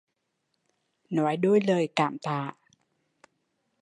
Nói 1.09 1.37
đôi 1.37 1.59
lời 1.65 1.89
cảm 1.95 2.17
tạ 2.21 2.55